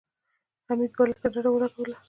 [0.67, 1.95] حميد بالښت ته ډډه ولګوله.